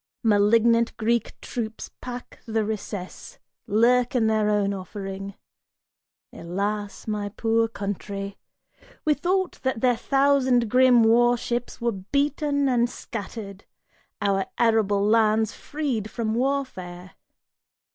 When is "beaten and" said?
11.91-12.89